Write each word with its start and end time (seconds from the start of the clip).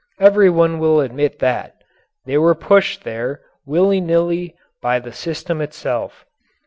Everyone 0.19 0.79
will 0.79 0.99
admit 0.99 1.37
that. 1.41 1.75
They 2.25 2.35
were 2.35 2.55
pushed 2.55 3.03
there, 3.03 3.41
willy 3.67 4.01
nilly, 4.01 4.55
by 4.81 4.97
the 4.97 5.11
system 5.13 5.61
itself. 5.61 6.25